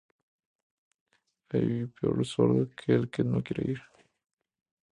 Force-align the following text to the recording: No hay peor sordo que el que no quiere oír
No 1.53 1.59
hay 1.59 1.85
peor 1.95 2.25
sordo 2.31 2.67
que 2.79 2.91
el 2.97 3.11
que 3.11 3.23
no 3.23 3.37
quiere 3.43 3.65
oír 3.69 3.81